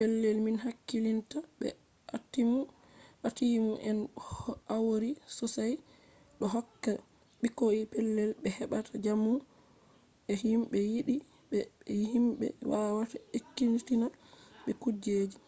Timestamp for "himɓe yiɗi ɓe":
10.43-11.57